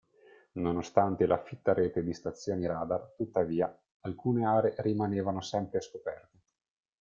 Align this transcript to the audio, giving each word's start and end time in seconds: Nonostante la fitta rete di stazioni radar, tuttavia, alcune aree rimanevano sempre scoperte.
Nonostante 0.53 1.27
la 1.27 1.37
fitta 1.37 1.73
rete 1.75 2.03
di 2.03 2.11
stazioni 2.15 2.65
radar, 2.65 3.13
tuttavia, 3.15 3.71
alcune 3.99 4.43
aree 4.47 4.73
rimanevano 4.79 5.41
sempre 5.41 5.79
scoperte. 5.79 6.37